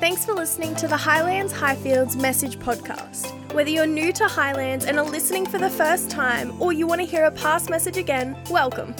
[0.00, 3.32] Thanks for listening to the Highlands Highfields Message Podcast.
[3.52, 7.00] Whether you're new to Highlands and are listening for the first time, or you want
[7.00, 8.94] to hear a past message again, welcome.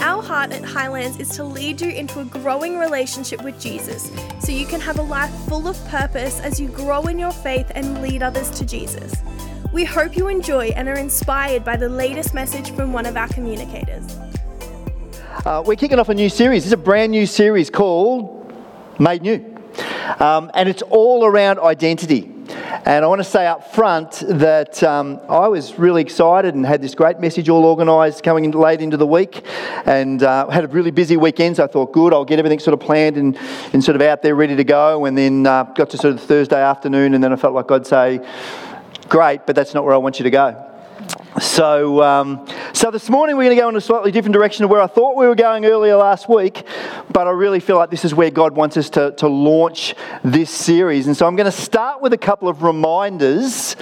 [0.00, 4.10] Our heart at Highlands is to lead you into a growing relationship with Jesus
[4.40, 7.70] so you can have a life full of purpose as you grow in your faith
[7.74, 9.12] and lead others to Jesus.
[9.70, 13.28] We hope you enjoy and are inspired by the latest message from one of our
[13.28, 14.16] communicators.
[15.44, 16.64] Uh, we're kicking off a new series.
[16.64, 18.50] It's a brand new series called
[18.98, 19.57] Made New.
[20.20, 22.34] Um, and it's all around identity.
[22.84, 26.80] And I want to say up front that um, I was really excited and had
[26.80, 29.44] this great message all organised coming in late into the week
[29.84, 31.56] and uh, had a really busy weekend.
[31.56, 33.36] So I thought, good, I'll get everything sort of planned and,
[33.72, 35.04] and sort of out there ready to go.
[35.04, 37.86] And then uh, got to sort of Thursday afternoon and then I felt like I'd
[37.86, 38.26] say,
[39.08, 40.67] great, but that's not where I want you to go.
[41.40, 44.68] So, um, so this morning we're going to go in a slightly different direction to
[44.68, 46.66] where I thought we were going earlier last week,
[47.12, 50.50] but I really feel like this is where God wants us to, to launch this
[50.50, 51.06] series.
[51.06, 53.76] And so I'm going to start with a couple of reminders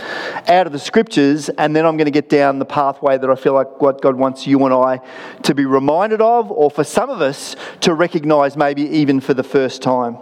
[0.49, 3.37] out of the scriptures, and then I'm going to get down the pathway that I
[3.37, 5.01] feel like what God wants you and I
[5.45, 9.45] to be reminded of, or for some of us to recognize maybe even for the
[9.45, 10.19] first time.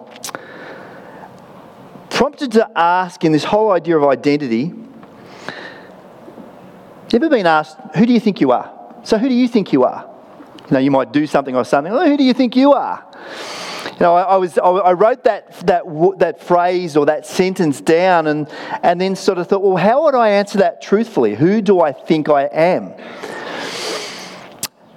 [2.11, 4.73] Prompted to ask in this whole idea of identity
[7.11, 8.71] you ever been asked, who do you think you are?
[9.05, 10.11] So, who do you think you are?
[10.69, 11.93] You know, you might do something or something.
[11.93, 13.07] Oh, who do you think you are?
[13.85, 15.85] You know, I, I was, I wrote that, that,
[16.19, 18.49] that phrase or that sentence down and,
[18.83, 21.35] and then sort of thought, well, how would I answer that truthfully?
[21.35, 22.95] Who do I think I am?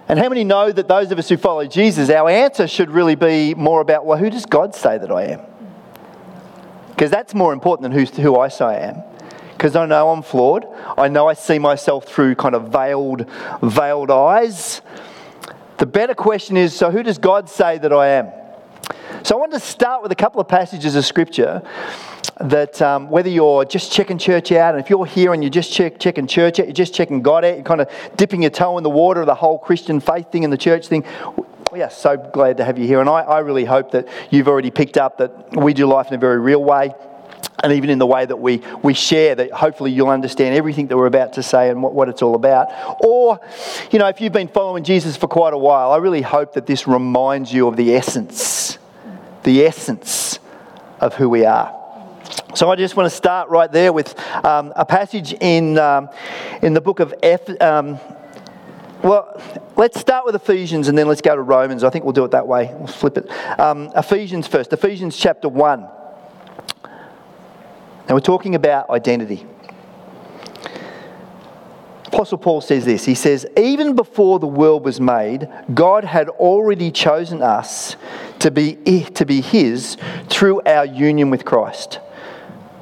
[0.07, 3.15] And how many know that those of us who follow Jesus, our answer should really
[3.15, 5.41] be more about, well, who does God say that I am?
[6.89, 9.03] Because that's more important than who, who I say I am
[9.57, 10.67] because I know I'm flawed.
[10.97, 13.25] I know I see myself through kind of veiled,
[13.63, 14.81] veiled eyes.
[15.79, 18.31] The better question is so, who does God say that I am?
[19.23, 21.63] So, I want to start with a couple of passages of scripture
[22.39, 25.73] that um, whether you're just checking church out, and if you're here and you're just
[25.73, 28.77] check, checking church out, you're just checking God out, you're kind of dipping your toe
[28.77, 31.03] in the water of the whole Christian faith thing and the church thing,
[31.71, 33.01] we are so glad to have you here.
[33.01, 36.13] And I, I really hope that you've already picked up that we do life in
[36.13, 36.93] a very real way
[37.63, 40.97] and even in the way that we, we share, that hopefully you'll understand everything that
[40.97, 42.67] we're about to say and what, what it's all about.
[43.03, 43.39] Or,
[43.91, 46.67] you know, if you've been following Jesus for quite a while, I really hope that
[46.67, 48.77] this reminds you of the essence,
[49.43, 50.39] the essence
[50.99, 51.73] of who we are.
[52.55, 56.09] So I just want to start right there with um, a passage in, um,
[56.61, 57.49] in the book of F.
[57.61, 57.99] Um,
[59.03, 59.41] well,
[59.75, 61.83] let's start with Ephesians and then let's go to Romans.
[61.83, 62.71] I think we'll do it that way.
[62.73, 63.29] We'll flip it.
[63.59, 64.73] Um, Ephesians first.
[64.73, 65.87] Ephesians chapter 1.
[68.07, 69.45] And we're talking about identity.
[72.05, 76.89] Apostle Paul says this He says, Even before the world was made, God had already
[76.89, 77.97] chosen us
[78.39, 78.75] to be,
[79.15, 79.97] to be His
[80.29, 81.99] through our union with Christ,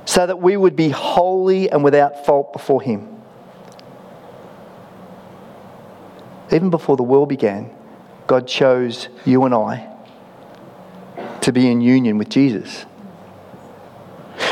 [0.06, 3.10] so that we would be holy and without fault before Him.
[6.52, 7.72] Even before the world began,
[8.28, 9.92] God chose you and I
[11.42, 12.86] to be in union with Jesus.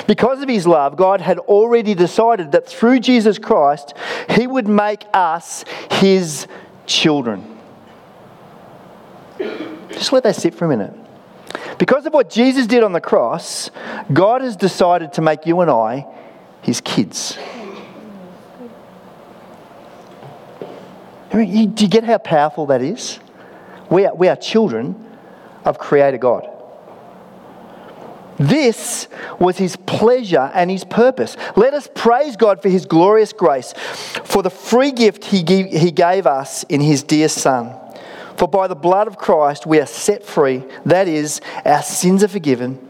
[0.07, 3.93] Because of his love, God had already decided that through Jesus Christ,
[4.29, 6.47] he would make us his
[6.85, 7.57] children.
[9.89, 10.93] Just let that sit for a minute.
[11.77, 13.71] Because of what Jesus did on the cross,
[14.11, 16.05] God has decided to make you and I
[16.61, 17.37] his kids.
[21.31, 23.19] Do you get how powerful that is?
[23.89, 25.17] We are, we are children
[25.65, 26.52] of Creator God.
[28.43, 29.07] This
[29.39, 31.37] was his pleasure and his purpose.
[31.55, 33.73] Let us praise God for his glorious grace,
[34.25, 37.73] for the free gift he gave, he gave us in his dear Son.
[38.35, 42.27] For by the blood of Christ we are set free, that is, our sins are
[42.27, 42.85] forgiven.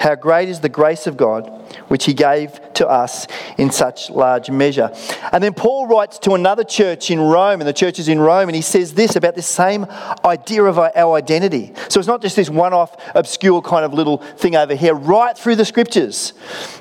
[0.00, 1.61] How great is the grace of God!
[1.88, 3.26] Which he gave to us
[3.58, 4.94] in such large measure.
[5.32, 8.48] And then Paul writes to another church in Rome, and the church is in Rome,
[8.48, 9.86] and he says this about this same
[10.24, 11.72] idea of our identity.
[11.88, 15.36] So it's not just this one off, obscure kind of little thing over here, right
[15.36, 16.30] through the scriptures.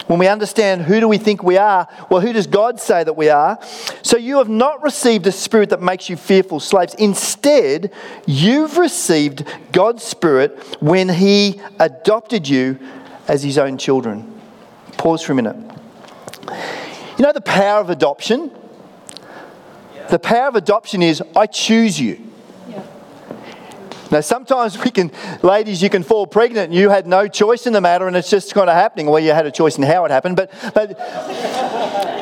[0.07, 3.13] When we understand who do we think we are, well, who does God say that
[3.13, 3.59] we are?
[4.01, 6.93] So you have not received a spirit that makes you fearful slaves.
[6.95, 7.91] Instead,
[8.25, 12.79] you've received God's spirit when he adopted you
[13.27, 14.30] as his own children.
[15.01, 15.55] Pause for a minute.
[17.17, 18.51] You know the power of adoption?
[20.11, 22.30] The power of adoption is I choose you.
[24.11, 25.11] Now, sometimes we can,
[25.41, 28.53] ladies, you can fall pregnant you had no choice in the matter and it's just
[28.53, 29.07] kind of happening.
[29.07, 30.97] Well, you had a choice in how it happened, but, but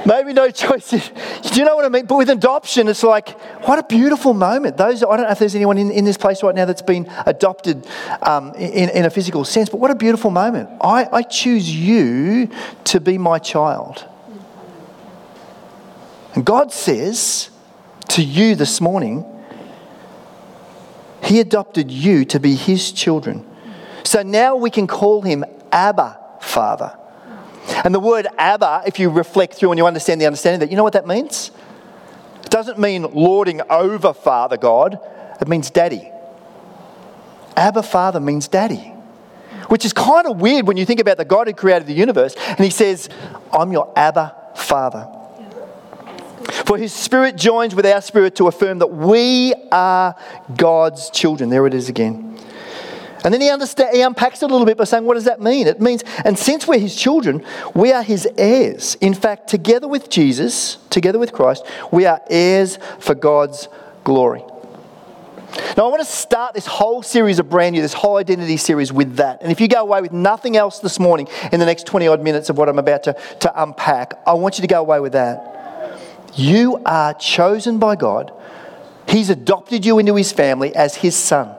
[0.06, 0.89] Maybe no choice.
[0.89, 2.06] Do you know what I mean?
[2.06, 3.30] But with adoption, it's like,
[3.68, 4.77] what a beautiful moment.
[4.77, 7.09] Those, I don't know if there's anyone in, in this place right now that's been
[7.25, 7.86] adopted
[8.21, 10.69] um, in, in a physical sense, but what a beautiful moment.
[10.81, 12.50] I, I choose you
[12.86, 14.07] to be my child.
[16.36, 17.50] And God says
[18.09, 19.25] to you this morning,
[21.24, 23.45] He adopted you to be His children.
[24.04, 26.98] So now we can call Him Abba, Father.
[27.83, 30.77] And the word Abba, if you reflect through and you understand the understanding that, you
[30.77, 31.51] know what that means?
[32.44, 35.00] It doesn't mean lording over Father God,
[35.39, 36.12] it means daddy.
[37.56, 38.94] Abba Father means daddy.
[39.68, 42.33] Which is kind of weird when you think about the God who created the universe
[42.48, 43.07] and he says,
[43.51, 45.07] I'm your Abba Father.
[46.69, 50.16] For his spirit joins with our spirit to affirm that we are
[50.56, 51.50] God's children.
[51.50, 52.38] There it is again.
[53.24, 55.42] And then he, understand, he unpacks it a little bit by saying, What does that
[55.42, 55.66] mean?
[55.66, 57.44] It means, and since we're his children,
[57.74, 58.94] we are his heirs.
[59.01, 63.68] In fact, together with Jesus, together with Christ, we are heirs for God's
[64.04, 64.44] glory.
[65.75, 68.94] Now, I want to start this whole series of brand new, this whole identity series
[68.94, 69.42] with that.
[69.42, 72.22] And if you go away with nothing else this morning in the next 20 odd
[72.22, 75.13] minutes of what I'm about to, to unpack, I want you to go away with
[75.13, 75.56] that.
[76.39, 78.31] You are chosen by God,
[79.07, 81.56] He's adopted you into His family as His son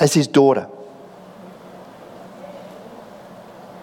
[0.00, 0.68] as his daughter.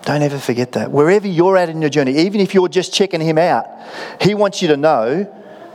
[0.03, 0.91] Don't ever forget that.
[0.91, 3.65] Wherever you're at in your journey, even if you're just checking him out,
[4.21, 5.23] he wants you to know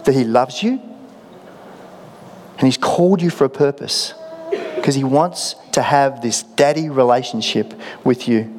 [0.04, 0.80] that he loves you
[2.58, 4.12] and he's called you for a purpose
[4.76, 7.72] because he wants to have this daddy relationship
[8.04, 8.54] with you.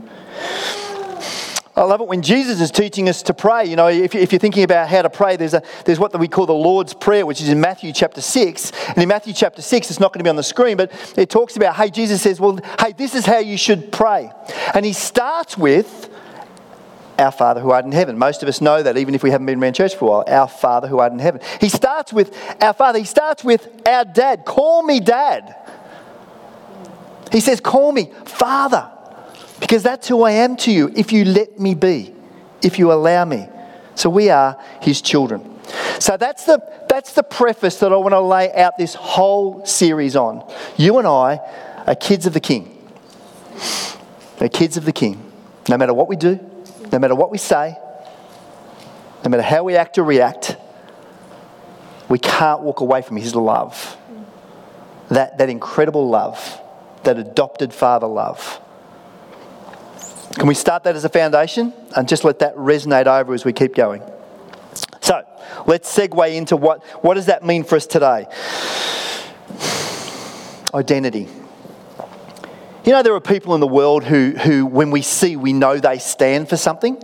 [1.79, 3.63] I love it when Jesus is teaching us to pray.
[3.63, 6.27] You know, if, if you're thinking about how to pray, there's, a, there's what we
[6.27, 8.71] call the Lord's Prayer, which is in Matthew chapter 6.
[8.89, 11.29] And in Matthew chapter 6, it's not going to be on the screen, but it
[11.29, 14.29] talks about, hey, Jesus says, well, hey, this is how you should pray.
[14.73, 16.09] And he starts with,
[17.17, 18.17] our Father who art in heaven.
[18.17, 20.23] Most of us know that, even if we haven't been around church for a while.
[20.27, 21.39] Our Father who art in heaven.
[21.61, 22.99] He starts with our Father.
[22.99, 24.43] He starts with our Dad.
[24.45, 25.55] Call me Dad.
[27.31, 28.89] He says, Call me Father.
[29.59, 32.13] Because that's who I am to you if you let me be,
[32.61, 33.47] if you allow me.
[33.95, 35.59] So we are his children.
[35.99, 40.15] So that's the, that's the preface that I want to lay out this whole series
[40.15, 40.49] on.
[40.77, 41.39] You and I
[41.85, 42.75] are kids of the King.
[44.39, 45.31] We're kids of the King.
[45.67, 46.39] No matter what we do,
[46.91, 47.77] no matter what we say,
[49.23, 50.55] no matter how we act or react,
[52.07, 53.97] we can't walk away from his love.
[55.09, 56.59] That, that incredible love,
[57.03, 58.59] that adopted father love.
[60.39, 63.51] Can we start that as a foundation and just let that resonate over as we
[63.51, 64.01] keep going?
[65.01, 65.21] So,
[65.67, 68.25] let's segue into what, what does that mean for us today?
[70.73, 71.27] Identity.
[72.85, 75.77] You know, there are people in the world who, who, when we see, we know
[75.77, 76.95] they stand for something.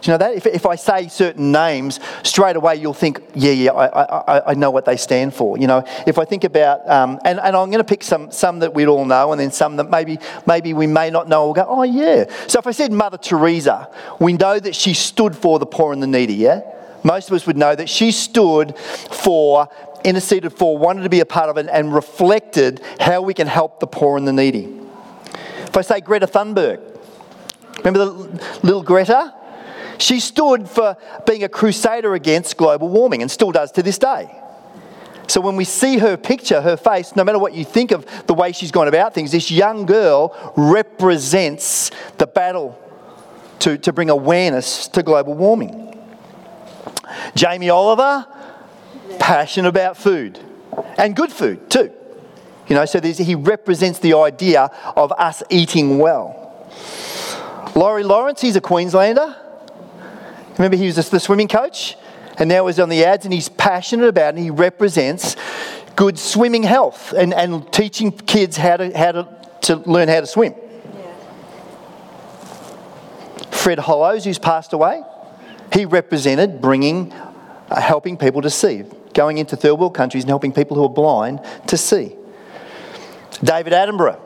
[0.00, 0.34] Do you know that?
[0.34, 4.54] If, if I say certain names, straight away you'll think, yeah, yeah, I, I, I
[4.54, 5.58] know what they stand for.
[5.58, 8.60] You know, if I think about, um, and, and I'm going to pick some, some
[8.60, 11.54] that we'd all know and then some that maybe, maybe we may not know, we'll
[11.54, 12.24] go, oh, yeah.
[12.46, 16.02] So if I said Mother Teresa, we know that she stood for the poor and
[16.02, 16.62] the needy, yeah?
[17.04, 19.68] Most of us would know that she stood for,
[20.04, 23.80] interceded for, wanted to be a part of it, and reflected how we can help
[23.80, 24.80] the poor and the needy.
[25.66, 26.80] If I say Greta Thunberg,
[27.78, 28.12] remember the
[28.62, 29.34] little Greta?
[30.00, 34.34] She stood for being a crusader against global warming and still does to this day.
[35.28, 38.34] So when we see her picture, her face, no matter what you think of the
[38.34, 42.80] way she's gone about things, this young girl represents the battle
[43.60, 45.98] to, to bring awareness to global warming.
[47.34, 48.26] Jamie Oliver,
[49.18, 50.40] passionate about food
[50.96, 51.92] and good food too.
[52.68, 56.36] You know, so he represents the idea of us eating well.
[57.76, 59.36] Laurie Lawrence, he's a Queenslander.
[60.60, 61.96] Remember, he was the swimming coach,
[62.36, 65.34] and now he's on the ads, and he's passionate about it, and he represents
[65.96, 69.28] good swimming health and, and teaching kids how to, how to,
[69.62, 70.54] to learn how to swim.
[73.50, 75.02] Fred Hollows, who's passed away,
[75.72, 80.52] he represented bringing, uh, helping people to see, going into third world countries and helping
[80.52, 82.14] people who are blind to see.
[83.42, 84.20] David Attenborough,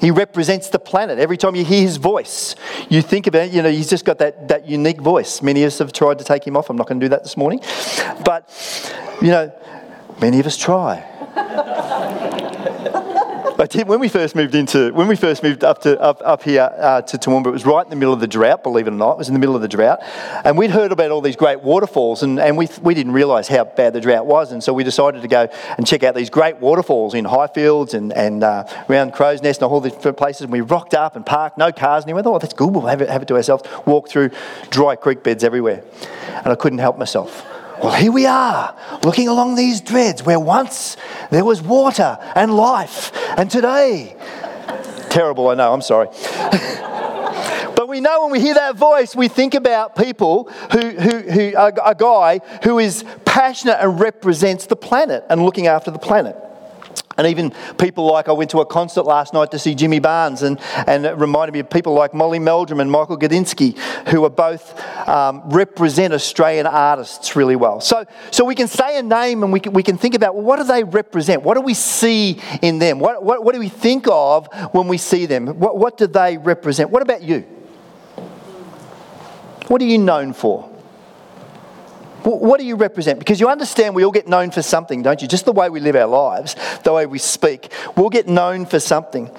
[0.00, 1.18] he represents the planet.
[1.18, 2.56] Every time you hear his voice,
[2.88, 5.42] you think about it, you know, he's just got that, that unique voice.
[5.42, 6.70] Many of us have tried to take him off.
[6.70, 7.60] I'm not going to do that this morning.
[8.24, 8.48] But,
[9.20, 9.52] you know,
[10.20, 11.06] many of us try.
[13.60, 16.42] I did when we first moved into when we first moved up to up, up
[16.42, 17.48] here uh, to Toowoomba.
[17.48, 18.62] It was right in the middle of the drought.
[18.62, 19.98] Believe it or not, it was in the middle of the drought,
[20.46, 23.64] and we'd heard about all these great waterfalls, and, and we we didn't realise how
[23.64, 26.56] bad the drought was, and so we decided to go and check out these great
[26.56, 30.42] waterfalls in Highfields and and uh, around Crow's Nest and all these places.
[30.42, 32.70] And we rocked up and parked, no cars, and we went, oh, that's good.
[32.70, 33.64] We'll have it, have it to ourselves.
[33.84, 34.30] Walk through
[34.70, 35.84] dry creek beds everywhere,
[36.28, 37.44] and I couldn't help myself.
[37.82, 40.98] Well, here we are, looking along these dreads where once
[41.30, 44.16] there was water and life, and today,
[45.08, 46.08] terrible, I know, I'm sorry.
[47.74, 51.52] but we know when we hear that voice, we think about people who, who, who
[51.56, 56.36] a, a guy who is passionate and represents the planet and looking after the planet.
[57.20, 60.40] And even people like, I went to a concert last night to see Jimmy Barnes,
[60.40, 63.76] and, and it reminded me of people like Molly Meldrum and Michael Gudinski,
[64.08, 67.82] who are both um, represent Australian artists really well.
[67.82, 70.44] So, so we can say a name and we can, we can think about, well,
[70.44, 71.42] what do they represent?
[71.42, 72.98] What do we see in them?
[73.00, 75.58] What, what, what do we think of when we see them?
[75.58, 76.88] What, what do they represent?
[76.88, 77.40] What about you?
[79.68, 80.69] What are you known for?
[82.22, 83.18] What do you represent?
[83.18, 85.28] Because you understand we all get known for something, don't you?
[85.28, 88.80] Just the way we live our lives, the way we speak, we'll get known for
[88.80, 89.30] something.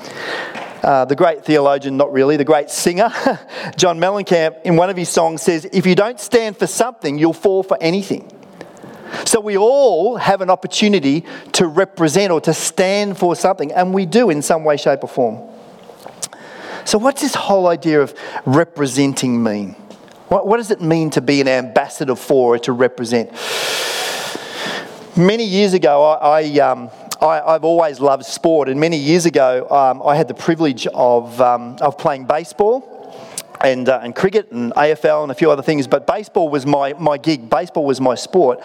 [0.84, 3.10] Uh, the great theologian, not really, the great singer,
[3.78, 7.34] John Mellencamp, in one of his songs says, If you don't stand for something, you'll
[7.34, 8.32] fall for anything.
[9.26, 14.08] So we all have an opportunity to represent or to stand for something, and we
[14.08, 15.50] do in some way, shape, or form.
[16.86, 19.76] So, what's this whole idea of representing mean?
[20.32, 23.32] What, what does it mean to be an ambassador for or to represent?
[25.18, 26.90] Many years ago, I, I um,
[27.22, 31.42] I, have always loved sport, and many years ago, um, I had the privilege of,
[31.42, 33.01] um, of playing baseball
[33.64, 36.94] and, uh, and cricket and AFL and a few other things, but baseball was my,
[36.94, 37.50] my gig.
[37.50, 38.60] Baseball was my sport.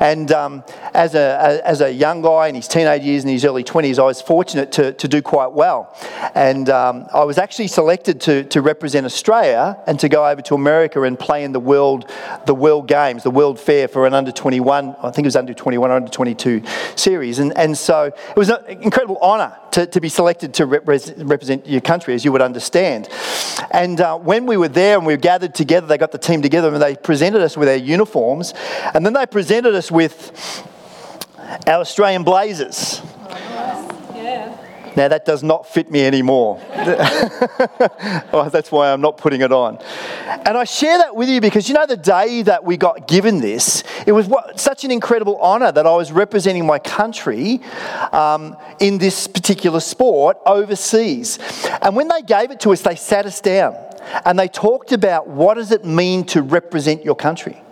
[0.00, 3.64] And um, as, a, as a young guy in his teenage years and his early
[3.64, 5.96] 20s, I was fortunate to, to do quite well.
[6.34, 10.54] And um, I was actually selected to, to represent Australia and to go over to
[10.54, 12.10] America and play in the World,
[12.46, 15.54] the World Games, the World Fair for an under 21, I think it was under
[15.54, 16.62] 21 or under 22
[16.96, 17.38] series.
[17.38, 21.80] And, and so it was an incredible honour to, to be selected to represent your
[21.80, 23.08] country, as you would understand.
[23.70, 26.40] And uh, when we were there and we were gathered together, they got the team
[26.40, 28.54] together and they presented us with our uniforms.
[28.94, 30.64] And then they presented us with
[31.66, 33.02] our Australian blazers.
[34.96, 36.60] Now, that does not fit me anymore.
[38.32, 39.78] oh, that's why I'm not putting it on.
[40.46, 43.40] And I share that with you because you know, the day that we got given
[43.40, 47.60] this, it was what, such an incredible honour that I was representing my country
[48.12, 51.40] um, in this particular sport overseas.
[51.82, 53.89] And when they gave it to us, they sat us down
[54.24, 57.62] and they talked about what does it mean to represent your country.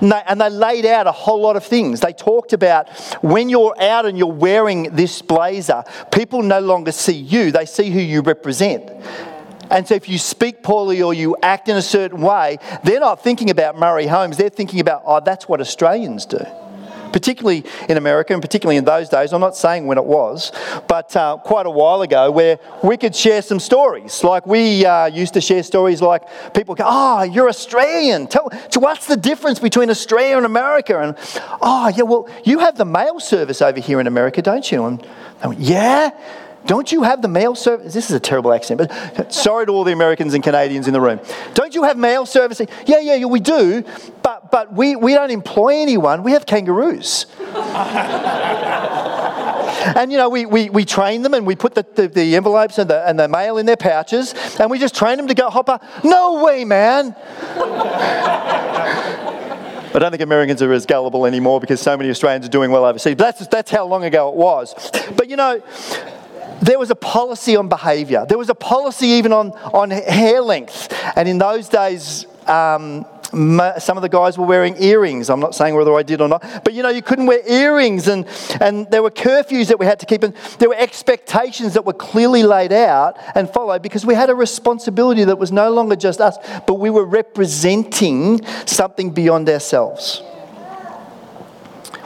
[0.00, 2.00] And they, and they, laid out a whole lot of things.
[2.00, 2.88] They talked about
[3.22, 7.90] when you're out and you're wearing this blazer, people no longer see you, they see
[7.90, 8.90] who you represent.
[9.70, 13.22] And so if you speak poorly or you act in a certain way, they're not
[13.22, 16.44] thinking about Murray Holmes, they're thinking about, oh, that's what Australians do
[17.12, 19.32] particularly in America and particularly in those days.
[19.32, 20.52] I'm not saying when it was,
[20.88, 24.22] but uh, quite a while ago, where we could share some stories.
[24.24, 26.22] Like we uh, used to share stories like
[26.54, 28.26] people go, Oh, you're Australian.
[28.26, 31.00] Tell, so what's the difference between Australia and America?
[31.00, 31.16] And,
[31.60, 34.84] Oh, yeah, well, you have the mail service over here in America, don't you?
[34.86, 35.06] And
[35.42, 36.10] I went, Yeah.
[36.66, 37.94] Don't you have the mail service?
[37.94, 41.00] This is a terrible accent, but sorry to all the Americans and Canadians in the
[41.00, 41.20] room.
[41.54, 42.60] Don't you have mail service?
[42.86, 43.84] Yeah, yeah, we do,
[44.22, 46.22] but, but we, we don't employ anyone.
[46.22, 47.26] We have kangaroos.
[49.96, 52.78] and, you know, we, we, we train them and we put the, the, the, envelopes
[52.78, 55.48] and the, and the mail in their pouches and we just train them to go
[55.50, 55.78] hopper.
[56.02, 57.14] No way, man.
[59.94, 62.84] I don't think Americans are as gullible anymore because so many Australians are doing well
[62.84, 63.14] overseas.
[63.14, 64.74] But that's, that's how long ago it was.
[65.16, 65.62] But you know,
[66.62, 68.24] there was a policy on behaviour.
[68.28, 70.92] There was a policy even on, on hair length.
[71.16, 75.30] And in those days, um, some of the guys were wearing earrings.
[75.30, 78.08] I'm not saying whether I did or not, but you know, you couldn't wear earrings,
[78.08, 78.26] and,
[78.60, 81.92] and there were curfews that we had to keep, and there were expectations that were
[81.92, 86.20] clearly laid out and followed because we had a responsibility that was no longer just
[86.20, 86.36] us,
[86.66, 90.22] but we were representing something beyond ourselves.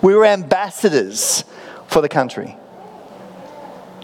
[0.02, 1.45] We were ambassadors
[1.87, 2.57] for the country.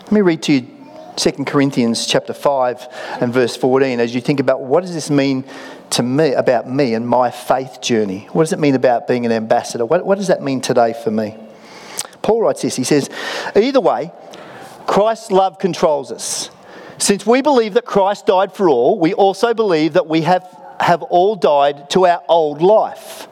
[0.06, 0.68] Let me read to you
[1.16, 5.42] 2 Corinthians chapter 5 and verse 14 as you think about what does this mean
[5.90, 8.28] to me about me and my faith journey?
[8.30, 9.84] What does it mean about being an ambassador?
[9.84, 11.36] What, what does that mean today for me?
[12.22, 12.76] Paul writes this.
[12.76, 13.10] He says,
[13.56, 14.12] Either way,
[14.86, 16.50] Christ's love controls us.
[16.98, 20.46] Since we believe that Christ died for all, we also believe that we have,
[20.78, 23.26] have all died to our old life.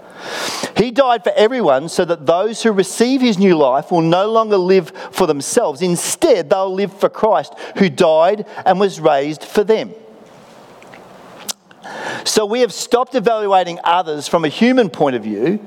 [0.77, 4.57] He died for everyone so that those who receive his new life will no longer
[4.57, 5.83] live for themselves.
[5.83, 9.95] Instead, they'll live for Christ, who died and was raised for them.
[12.25, 15.65] So we have stopped evaluating others from a human point of view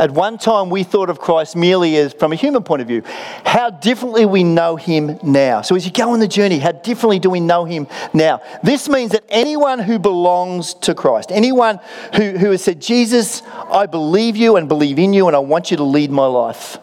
[0.00, 3.02] at one time, we thought of Christ merely as from a human point of view.
[3.44, 5.60] How differently we know him now.
[5.60, 8.40] So, as you go on the journey, how differently do we know him now?
[8.62, 11.80] This means that anyone who belongs to Christ, anyone
[12.16, 15.70] who, who has said, Jesus, I believe you and believe in you, and I want
[15.70, 16.78] you to lead my life,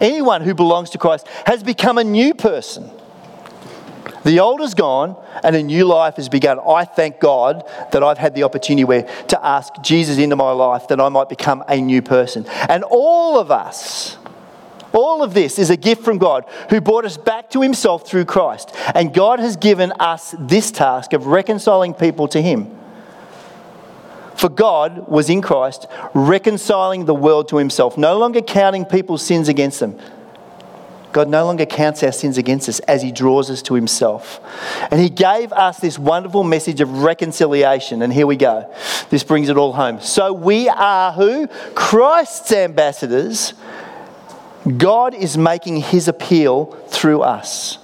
[0.00, 2.90] anyone who belongs to Christ has become a new person.
[4.28, 6.60] The old is gone and a new life has begun.
[6.60, 10.86] I thank God that I've had the opportunity where, to ask Jesus into my life
[10.88, 12.44] that I might become a new person.
[12.68, 14.18] And all of us,
[14.92, 18.26] all of this is a gift from God who brought us back to Himself through
[18.26, 18.70] Christ.
[18.94, 22.76] And God has given us this task of reconciling people to Him.
[24.36, 29.48] For God was in Christ, reconciling the world to Himself, no longer counting people's sins
[29.48, 29.98] against them.
[31.12, 34.40] God no longer counts our sins against us as He draws us to Himself.
[34.90, 38.02] And He gave us this wonderful message of reconciliation.
[38.02, 38.72] And here we go.
[39.10, 40.00] This brings it all home.
[40.00, 41.46] So we are who?
[41.74, 43.54] Christ's ambassadors.
[44.76, 47.78] God is making His appeal through us.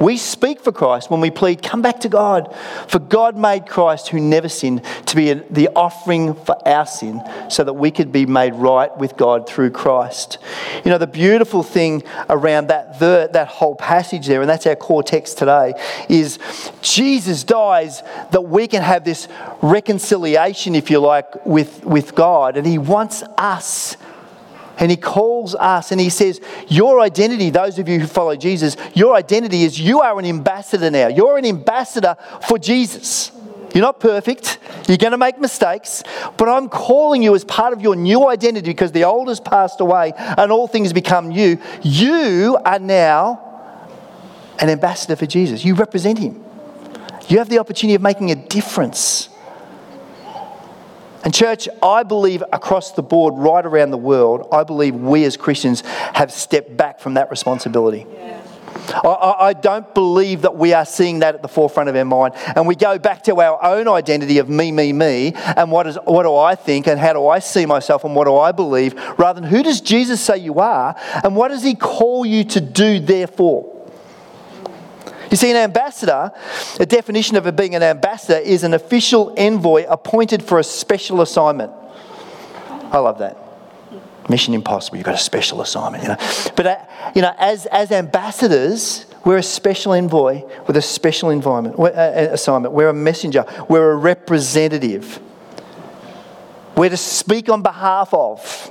[0.00, 2.54] We speak for Christ when we plead, Come back to God.
[2.86, 7.64] For God made Christ, who never sinned, to be the offering for our sin so
[7.64, 10.38] that we could be made right with God through Christ.
[10.84, 15.02] You know, the beautiful thing around that, that whole passage there, and that's our core
[15.02, 15.74] text today,
[16.08, 16.38] is
[16.80, 19.28] Jesus dies that we can have this
[19.62, 22.56] reconciliation, if you like, with, with God.
[22.56, 23.96] And He wants us
[24.78, 28.76] and he calls us and he says, Your identity, those of you who follow Jesus,
[28.94, 31.08] your identity is you are an ambassador now.
[31.08, 32.16] You're an ambassador
[32.46, 33.32] for Jesus.
[33.74, 34.58] You're not perfect.
[34.88, 36.02] You're going to make mistakes.
[36.36, 39.80] But I'm calling you as part of your new identity because the old has passed
[39.80, 41.58] away and all things become new.
[41.82, 43.44] You are now
[44.58, 45.64] an ambassador for Jesus.
[45.64, 46.44] You represent him.
[47.28, 49.28] You have the opportunity of making a difference.
[51.24, 55.36] And, church, I believe across the board, right around the world, I believe we as
[55.36, 55.82] Christians
[56.14, 58.06] have stepped back from that responsibility.
[58.88, 62.34] I, I, don't believe that we are seeing that at the forefront of our mind.
[62.56, 65.98] And we go back to our own identity of me, me, me, and what, is,
[66.04, 68.94] what do I think, and how do I see myself, and what do I believe,
[69.18, 72.60] rather than who does Jesus say you are, and what does he call you to
[72.60, 73.77] do, therefore?
[75.30, 76.32] You see, an ambassador,
[76.80, 81.72] a definition of being an ambassador is an official envoy appointed for a special assignment.
[82.90, 83.36] I love that.
[84.30, 86.16] Mission impossible, you've got a special assignment, you know.
[86.54, 86.76] But, uh,
[87.14, 92.28] you know, as, as ambassadors, we're a special envoy with a special environment, uh, uh,
[92.32, 92.74] assignment.
[92.74, 93.44] We're a messenger.
[93.68, 95.20] We're a representative.
[96.76, 98.70] We're to speak on behalf of.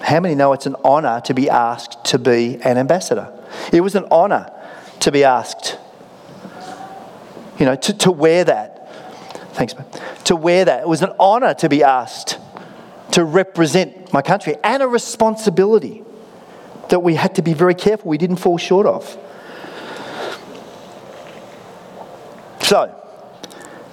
[0.00, 3.32] How many know it's an honour to be asked to be an ambassador?
[3.72, 4.50] It was an honour
[5.02, 5.78] to be asked.
[7.58, 8.88] You know, to, to wear that.
[9.54, 9.86] Thanks, man.
[10.24, 10.80] To wear that.
[10.82, 12.38] It was an honour to be asked
[13.12, 16.02] to represent my country and a responsibility
[16.88, 19.18] that we had to be very careful we didn't fall short of.
[22.62, 22.94] So,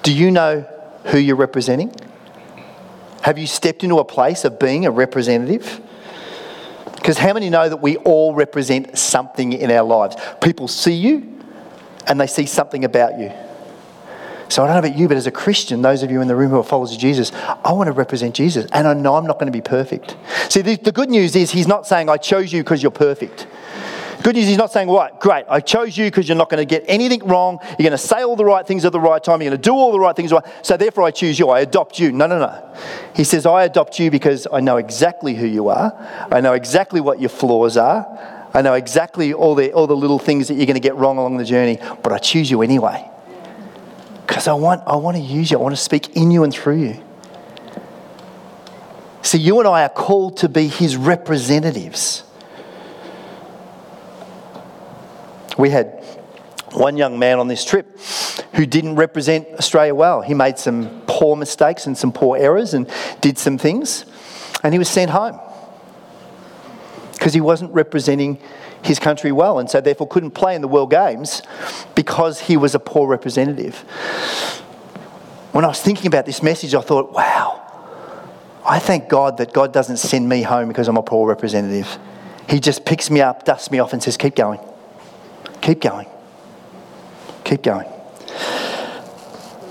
[0.04, 0.62] do you know
[1.06, 1.93] who you're representing?
[3.22, 5.82] Have you stepped into a place of being a representative?
[6.99, 10.15] Because how many know that we all represent something in our lives?
[10.41, 11.41] People see you
[12.07, 13.31] and they see something about you.
[14.49, 16.35] So I don't know about you, but as a Christian, those of you in the
[16.35, 17.31] room who are followers of Jesus,
[17.63, 18.69] I want to represent Jesus.
[18.73, 20.17] And I know I'm not going to be perfect.
[20.49, 23.47] See, the, the good news is he's not saying, I chose you because you're perfect.
[24.21, 26.65] Good news, he's not saying, right, great, I chose you because you're not going to
[26.65, 27.58] get anything wrong.
[27.62, 29.41] You're going to say all the right things at the right time.
[29.41, 30.43] You're going to do all the right things right.
[30.62, 31.49] So therefore, I choose you.
[31.49, 32.12] I adopt you.
[32.12, 32.75] No, no, no.
[33.15, 35.93] He says, I adopt you because I know exactly who you are.
[36.32, 38.05] I know exactly what your flaws are.
[38.53, 41.17] I know exactly all the, all the little things that you're going to get wrong
[41.17, 43.10] along the journey, but I choose you anyway.
[44.27, 45.58] Because I want, I want to use you.
[45.58, 47.03] I want to speak in you and through you.
[49.21, 52.23] See, you and I are called to be his representatives.
[55.60, 56.06] We had
[56.72, 58.00] one young man on this trip
[58.54, 60.22] who didn't represent Australia well.
[60.22, 64.06] He made some poor mistakes and some poor errors and did some things,
[64.63, 65.38] and he was sent home
[67.12, 68.39] because he wasn't representing
[68.84, 71.41] his country well, and so therefore couldn't play in the World Games
[71.93, 73.80] because he was a poor representative.
[75.52, 77.60] When I was thinking about this message, I thought, wow,
[78.65, 82.00] I thank God that God doesn't send me home because I'm a poor representative.
[82.48, 84.62] He just picks me up, dusts me off, and says, keep going.
[85.62, 86.08] Keep going.
[87.43, 87.88] Keep going.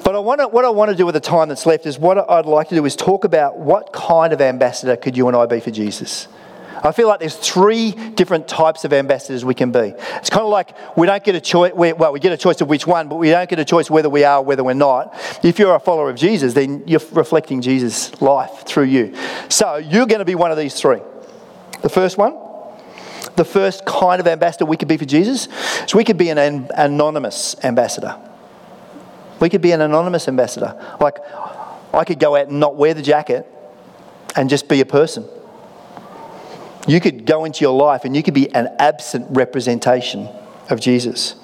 [0.05, 1.99] But I want to, what I want to do with the time that's left is
[1.99, 5.37] what I'd like to do is talk about what kind of ambassador could you and
[5.37, 6.29] I be for Jesus.
[6.83, 9.95] I feel like there's three different types of ambassadors we can be.
[10.17, 12.69] It's kind of like we don't get a choice, well, we get a choice of
[12.69, 15.15] which one, but we don't get a choice whether we are or whether we're not.
[15.43, 19.15] If you're a follower of Jesus, then you're reflecting Jesus' life through you.
[19.49, 21.01] So you're going to be one of these three.
[21.83, 22.35] The first one,
[23.39, 25.49] the first kind of ambassador we could be for Jesus
[25.87, 28.21] is we could be an, an anonymous ambassador.
[29.41, 30.77] We could be an anonymous ambassador.
[31.01, 31.19] Like,
[31.95, 33.47] I could go out and not wear the jacket
[34.37, 35.25] and just be a person.
[36.87, 40.29] You could go into your life and you could be an absent representation
[40.69, 41.37] of Jesus.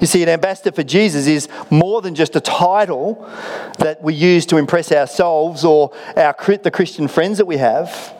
[0.00, 3.28] You see, an ambassador for Jesus is more than just a title
[3.78, 8.14] that we use to impress ourselves or our, the Christian friends that we have.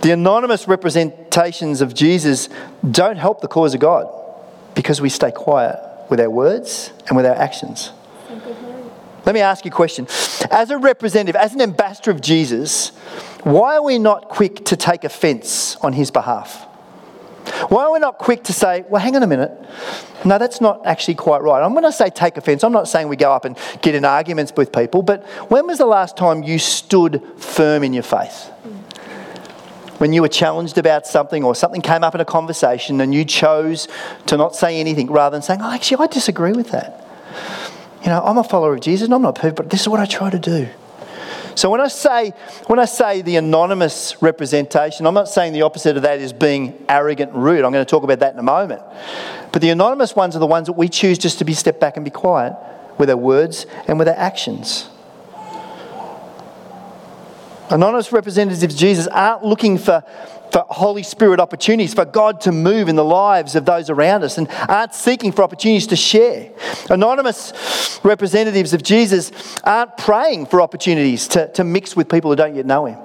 [0.00, 2.48] The anonymous representations of Jesus
[2.88, 4.06] don't help the cause of God
[4.74, 7.90] because we stay quiet with our words and with our actions.
[9.26, 10.06] Let me ask you a question.
[10.50, 12.90] As a representative, as an ambassador of Jesus,
[13.42, 16.64] why are we not quick to take offense on his behalf?
[17.68, 19.52] Why are we not quick to say, well, hang on a minute.
[20.24, 21.62] No, that's not actually quite right.
[21.62, 22.62] I'm going to say take offense.
[22.62, 25.78] I'm not saying we go up and get in arguments with people, but when was
[25.78, 28.50] the last time you stood firm in your faith?
[29.98, 33.24] When you were challenged about something or something came up in a conversation and you
[33.24, 33.88] chose
[34.26, 37.04] to not say anything rather than saying, oh, actually, I disagree with that.
[38.02, 40.00] You know, I'm a follower of Jesus and I'm not perfect, but this is what
[40.00, 40.68] I try to do.
[41.56, 42.30] So when I say
[42.68, 46.84] when I say the anonymous representation, I'm not saying the opposite of that is being
[46.88, 47.64] arrogant and rude.
[47.64, 48.80] I'm going to talk about that in a moment.
[49.50, 51.96] But the anonymous ones are the ones that we choose just to be step back
[51.96, 52.54] and be quiet
[52.96, 54.88] with our words and with our actions.
[57.70, 60.02] Anonymous representatives of Jesus aren't looking for
[60.52, 64.38] for Holy Spirit opportunities, for God to move in the lives of those around us,
[64.38, 66.50] and aren't seeking for opportunities to share.
[66.90, 72.54] Anonymous representatives of Jesus aren't praying for opportunities to, to mix with people who don't
[72.54, 72.98] yet know Him.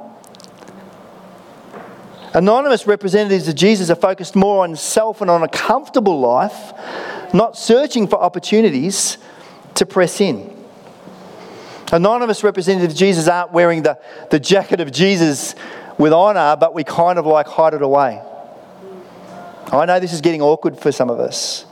[2.34, 6.74] Anonymous representatives of Jesus are focused more on self and on a comfortable life,
[7.34, 9.18] not searching for opportunities
[9.76, 10.53] to press in.
[11.94, 14.00] Anonymous representatives of Jesus aren't wearing the,
[14.32, 15.54] the jacket of Jesus
[16.00, 18.20] with honour, but we kind of like hide it away.
[19.72, 21.66] I know this is getting awkward for some of us.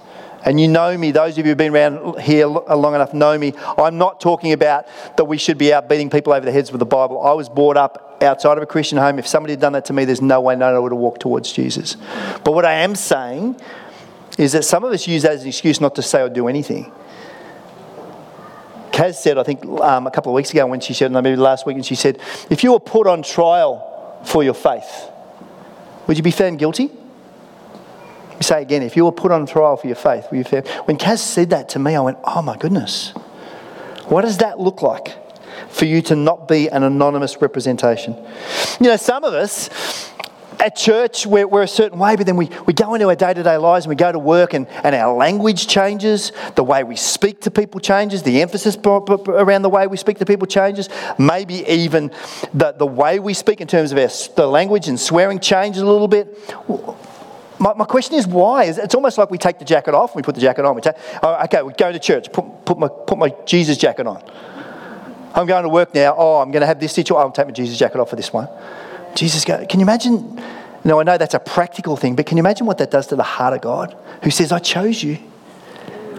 [0.46, 3.36] And you know me, those of you who've been around here uh, long enough know
[3.38, 3.54] me.
[3.78, 6.80] I'm not talking about that we should be out beating people over the heads with
[6.80, 7.22] the Bible.
[7.22, 9.18] I was brought up outside of a Christian home.
[9.18, 11.22] If somebody had done that to me, there's no way no I would have walked
[11.22, 11.98] towards Jesus.
[12.44, 13.60] But what I am saying
[14.38, 16.48] is that some of us use that as an excuse not to say or do
[16.48, 16.92] anything.
[18.92, 21.38] Kaz said, I think um, a couple of weeks ago when she said, no, maybe
[21.38, 25.10] last week, and she said, if you were put on trial for your faith.
[26.08, 26.92] Would you be found guilty?
[28.42, 30.68] say again, if you were put on trial for your faith, were you found?
[30.86, 33.12] When Kaz said that to me, I went, oh my goodness.
[34.08, 35.18] What does that look like
[35.70, 38.16] for you to not be an anonymous representation?
[38.80, 40.11] You know, some of us,
[40.62, 43.34] at church, we're, we're, a certain way, but then we, we go into our day
[43.34, 46.84] to day lives and we go to work and, and our language changes, the way
[46.84, 50.88] we speak to people changes, the emphasis around the way we speak to people changes,
[51.18, 52.12] maybe even
[52.54, 55.86] the, the way we speak in terms of our, the language and swearing changes a
[55.86, 56.38] little bit.
[57.58, 58.66] My, my question is why?
[58.66, 60.82] It's almost like we take the jacket off, and we put the jacket on, we
[60.82, 64.24] take, oh, okay, we go to church, put, put, my, put my Jesus jacket on.
[65.34, 66.14] I'm going to work now.
[66.18, 67.22] Oh, I'm going to have this situation.
[67.22, 68.50] I'll take my Jesus jacket off for this one.
[69.16, 70.42] Jesus go, can you imagine?
[70.84, 73.16] No, I know that's a practical thing, but can you imagine what that does to
[73.16, 75.20] the heart of God who says, I chose you,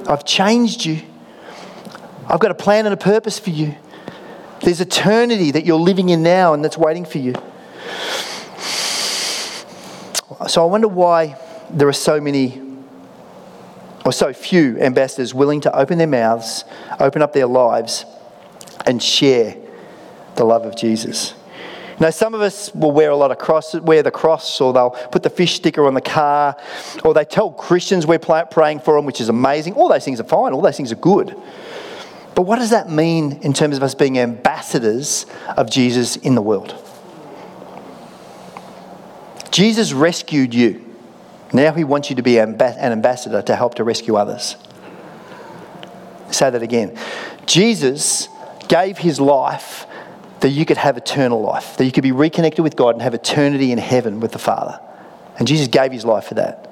[0.09, 1.03] I've changed you,
[2.29, 3.75] I've got a plan and a purpose for you.
[4.61, 7.35] There's eternity that you're living in now and that's waiting for you.
[10.49, 11.37] So I wonder why
[11.71, 12.61] there are so many
[14.05, 16.65] or so few ambassadors willing to open their mouths,
[16.99, 18.05] open up their lives,
[18.87, 19.57] and share
[20.37, 21.35] the love of Jesus.
[22.03, 24.91] Now, some of us will wear a lot of cross, wear the cross, or they'll
[24.91, 26.57] put the fish sticker on the car,
[27.05, 29.75] or they tell Christians we're praying for them, which is amazing.
[29.75, 31.41] All those things are fine, all those things are good.
[32.35, 36.43] But what does that mean in terms of us being ambassadors of Jesus in the
[36.43, 36.75] world?
[39.53, 40.85] Jesus rescued you.
[41.53, 44.57] Now he wants you to be an ambassador to help to rescue others.
[46.33, 46.99] Say that again.
[47.47, 48.27] Jesus
[48.67, 49.87] gave his life
[50.43, 53.15] that you could have eternal life, that you could be reconnected with God and have
[53.15, 54.79] eternity in heaven with the Father.
[55.39, 56.69] And Jesus gave his life for that.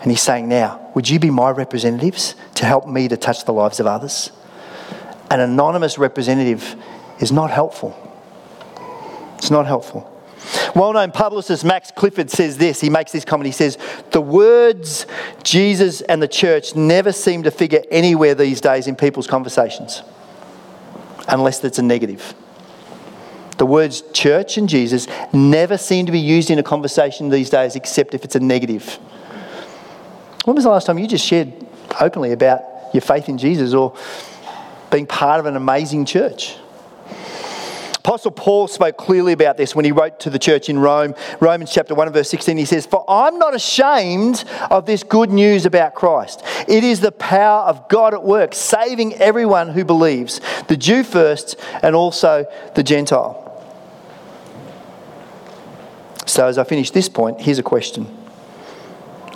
[0.00, 3.52] And he's saying, Now, would you be my representatives to help me to touch the
[3.52, 4.32] lives of others?
[5.30, 6.74] An anonymous representative
[7.20, 7.94] is not helpful.
[9.36, 10.06] It's not helpful.
[10.74, 12.80] Well known publicist Max Clifford says this.
[12.80, 13.46] He makes this comment.
[13.46, 13.76] He says,
[14.10, 15.06] The words
[15.42, 20.02] Jesus and the church never seem to figure anywhere these days in people's conversations,
[21.28, 22.34] unless it's a negative.
[23.60, 27.76] The words church and Jesus never seem to be used in a conversation these days
[27.76, 28.94] except if it's a negative.
[30.46, 31.52] When was the last time you just shared
[32.00, 32.62] openly about
[32.94, 33.94] your faith in Jesus or
[34.90, 36.56] being part of an amazing church?
[37.98, 41.70] Apostle Paul spoke clearly about this when he wrote to the church in Rome, Romans
[41.70, 42.56] chapter 1 and verse 16.
[42.56, 46.42] He says, For I'm not ashamed of this good news about Christ.
[46.66, 51.56] It is the power of God at work, saving everyone who believes, the Jew first
[51.82, 53.48] and also the Gentile.
[56.30, 58.06] So, as I finish this point, here's a question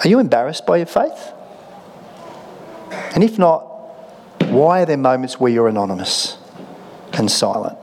[0.04, 1.32] Are you embarrassed by your faith?
[3.14, 3.62] And if not,
[4.44, 6.38] why are there moments where you're anonymous
[7.14, 7.76] and silent?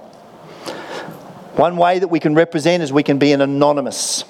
[1.57, 4.23] One way that we can represent is we can be an anonymous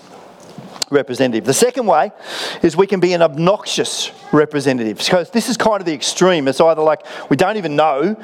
[0.90, 1.46] representative.
[1.46, 2.12] The second way
[2.64, 4.98] is we can be an obnoxious representative.
[4.98, 6.48] Because this is kind of the extreme.
[6.48, 8.16] It's either like we don't even know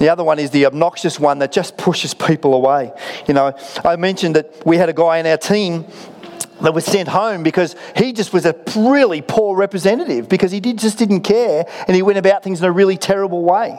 [0.00, 2.90] the other one is the obnoxious one that just pushes people away.
[3.28, 5.84] You know, I mentioned that we had a guy in our team
[6.62, 10.78] that was sent home because he just was a really poor representative because he did,
[10.78, 13.78] just didn't care and he went about things in a really terrible way.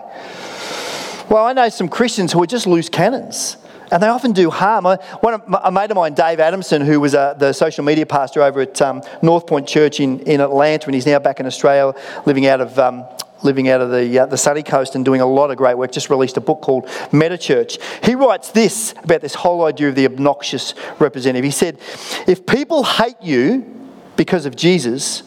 [1.27, 3.57] Well, I know some Christians who are just loose cannons
[3.91, 4.85] and they often do harm.
[4.85, 8.05] I, one of, a mate of mine, Dave Adamson, who was uh, the social media
[8.05, 11.47] pastor over at um, North Point Church in, in Atlanta, and he's now back in
[11.47, 11.93] Australia,
[12.25, 13.05] living out of um,
[13.43, 15.91] living out of the, uh, the sunny coast and doing a lot of great work,
[15.91, 17.77] just released a book called Meta Church.
[18.03, 21.43] He writes this about this whole idea of the obnoxious representative.
[21.43, 21.79] He said,
[22.27, 25.23] If people hate you because of Jesus,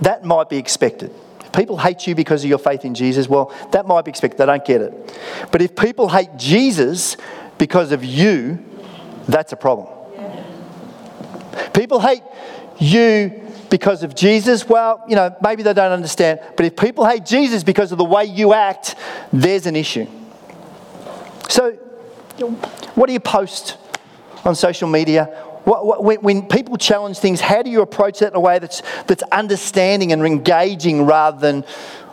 [0.00, 1.12] that might be expected.
[1.40, 4.38] If people hate you because of your faith in Jesus, well, that might be expected.
[4.38, 5.18] They don't get it.
[5.52, 7.16] But if people hate Jesus
[7.58, 8.64] because of you,
[9.28, 9.88] that's a problem.
[11.74, 12.22] People hate
[12.78, 16.40] you because of Jesus, well, you know, maybe they don't understand.
[16.56, 18.96] But if people hate Jesus because of the way you act,
[19.32, 20.06] there's an issue.
[21.48, 21.72] So,
[22.94, 23.76] what do you post
[24.44, 25.26] on social media?
[25.64, 30.12] When people challenge things, how do you approach that in a way that's, that's understanding
[30.12, 31.64] and engaging rather than,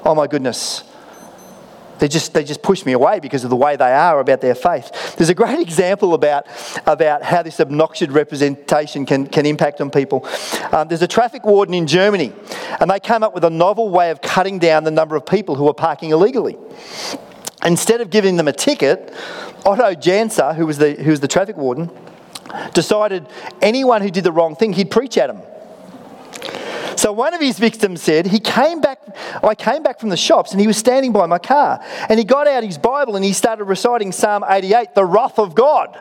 [0.04, 0.84] oh my goodness,
[2.00, 4.56] they just, they just push me away because of the way they are about their
[4.56, 5.16] faith.
[5.18, 6.48] There's a great example about,
[6.86, 10.28] about how this obnoxious representation can, can impact on people.
[10.72, 12.34] Um, there's a traffic warden in Germany,
[12.80, 15.56] and they came up with a novel way of cutting down the number of people
[15.56, 16.58] who are parking illegally.
[17.66, 19.14] Instead of giving them a ticket,
[19.66, 21.90] Otto Janser, who was the, who was the traffic warden,
[22.74, 23.28] decided
[23.62, 25.42] anyone who did the wrong thing, he'd preach at them.
[26.96, 29.00] So one of his victims said, he came back,
[29.44, 31.84] I came back from the shops and he was standing by my car.
[32.10, 35.56] And he got out his Bible and he started reciting Psalm 88, the wrath of
[35.56, 36.00] God.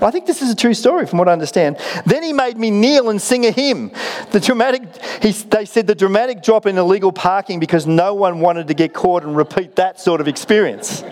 [0.00, 1.76] I think this is a true story from what I understand.
[2.06, 3.90] Then he made me kneel and sing a hymn.
[4.30, 4.82] The dramatic,
[5.22, 8.94] he, they said the dramatic drop in illegal parking because no one wanted to get
[8.94, 11.02] caught and repeat that sort of experience.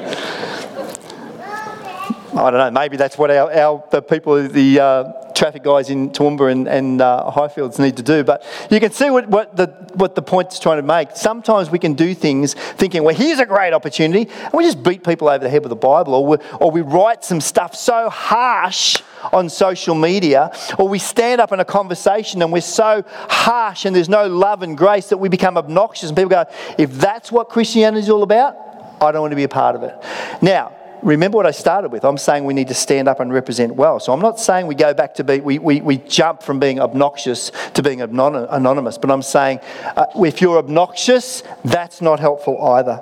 [2.39, 6.11] I don't know, maybe that's what our, our the people, the uh, traffic guys in
[6.11, 8.25] Toowoomba and, and uh, Highfields need to do.
[8.25, 11.13] But you can see what, what, the, what the point's trying to make.
[11.15, 15.05] Sometimes we can do things thinking, well, here's a great opportunity, and we just beat
[15.05, 18.11] people over the head with the Bible, or we, or we write some stuff so
[18.11, 23.85] harsh on social media, or we stand up in a conversation and we're so harsh
[23.85, 26.11] and there's no love and grace that we become obnoxious.
[26.11, 26.45] And people go,
[26.79, 28.57] if that's what Christianity is all about,
[29.01, 29.95] I don't want to be a part of it.
[30.43, 30.73] Now,
[31.07, 32.05] remember what I started with.
[32.05, 34.01] I'm saying we need to stand up and represent well.
[34.01, 36.81] So I'm not saying we go back to be, we, we, we jump from being
[36.81, 43.01] obnoxious to being anonymous, but I'm saying uh, if you're obnoxious, that's not helpful either.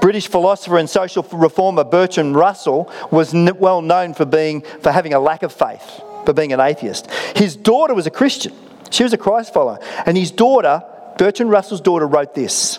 [0.00, 5.18] British philosopher and social reformer Bertrand Russell was well known for, being, for having a
[5.18, 7.10] lack of faith, for being an atheist.
[7.34, 8.54] His daughter was a Christian.
[8.90, 9.78] She was a Christ follower.
[10.06, 10.82] And his daughter,
[11.18, 12.78] Bertrand Russell's daughter, wrote this.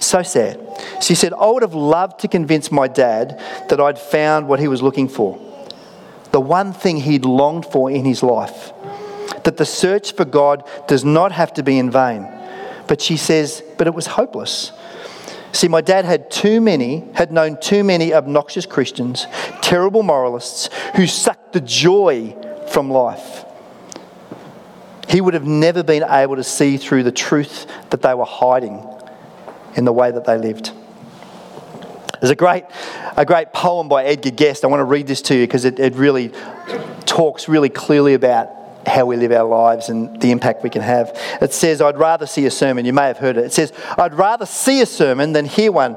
[0.00, 0.58] So sad.
[1.02, 4.66] She said, I would have loved to convince my dad that I'd found what he
[4.66, 5.38] was looking for.
[6.32, 8.72] The one thing he'd longed for in his life.
[9.44, 12.26] That the search for God does not have to be in vain.
[12.88, 14.72] But she says, but it was hopeless.
[15.52, 19.26] See, my dad had too many, had known too many obnoxious Christians,
[19.60, 22.34] terrible moralists who sucked the joy
[22.68, 23.44] from life.
[25.08, 28.86] He would have never been able to see through the truth that they were hiding
[29.74, 30.72] in the way that they lived.
[32.20, 32.64] There's a great,
[33.16, 34.64] a great poem by Edgar Guest.
[34.64, 36.32] I want to read this to you because it, it really
[37.06, 38.50] talks really clearly about
[38.86, 41.18] how we live our lives and the impact we can have.
[41.40, 42.84] It says, I'd rather see a sermon.
[42.84, 43.46] You may have heard it.
[43.46, 45.96] It says, I'd rather see a sermon than hear one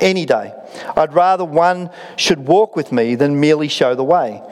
[0.00, 0.52] any day.
[0.96, 4.42] I'd rather one should walk with me than merely show the way.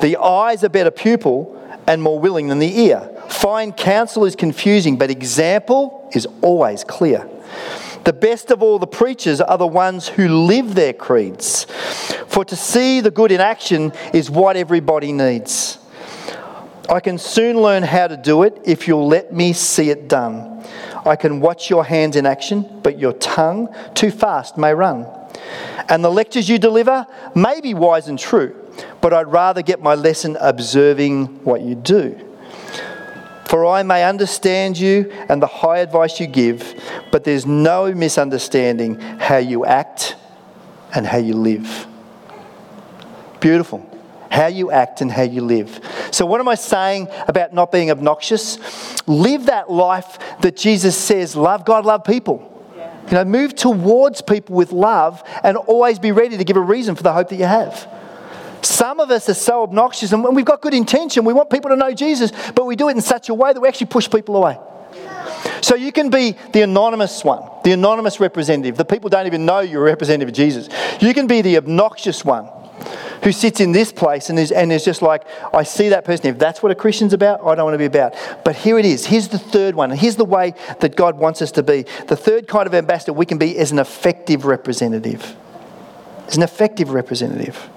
[0.00, 3.08] The eye is a better pupil and more willing than the ear.
[3.28, 7.28] Fine counsel is confusing, but example is always clear.
[8.04, 11.66] The best of all the preachers are the ones who live their creeds.
[12.26, 15.78] For to see the good in action is what everybody needs.
[16.88, 20.64] I can soon learn how to do it if you'll let me see it done.
[21.06, 25.06] I can watch your hands in action, but your tongue too fast may run.
[25.88, 28.56] And the lectures you deliver may be wise and true,
[29.00, 32.31] but I'd rather get my lesson observing what you do.
[33.52, 36.74] For I may understand you and the high advice you give,
[37.12, 40.16] but there's no misunderstanding how you act
[40.94, 41.86] and how you live.
[43.40, 43.86] Beautiful.
[44.30, 45.80] How you act and how you live.
[46.12, 48.56] So, what am I saying about not being obnoxious?
[49.06, 52.48] Live that life that Jesus says love God, love people.
[53.08, 56.94] You know, move towards people with love and always be ready to give a reason
[56.94, 57.86] for the hope that you have.
[58.62, 61.24] Some of us are so obnoxious and we've got good intention.
[61.24, 63.60] We want people to know Jesus, but we do it in such a way that
[63.60, 64.58] we actually push people away.
[65.60, 68.76] So you can be the anonymous one, the anonymous representative.
[68.76, 70.68] The people don't even know you're a representative of Jesus.
[71.00, 72.48] You can be the obnoxious one
[73.22, 75.22] who sits in this place and is, and is just like,
[75.54, 76.26] I see that person.
[76.26, 78.14] If that's what a Christian's about, I don't want to be about.
[78.44, 79.06] But here it is.
[79.06, 79.90] Here's the third one.
[79.90, 81.84] Here's the way that God wants us to be.
[82.08, 85.36] The third kind of ambassador we can be is an effective representative.
[86.26, 87.68] Is an effective representative.